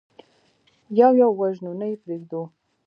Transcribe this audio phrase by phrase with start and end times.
[0.99, 2.41] يو يو وژنو، نه يې پرېږدو.